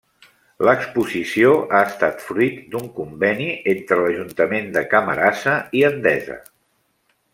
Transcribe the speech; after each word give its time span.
L'exposició 0.67 1.51
ha 1.73 1.81
estat 1.89 2.23
fruit 2.29 2.57
d'un 2.75 2.87
conveni 2.95 3.49
entre 3.75 3.99
l'Ajuntament 4.01 4.73
de 4.79 4.83
Camarasa 4.95 5.55
i 5.81 5.85
Endesa. 5.93 6.41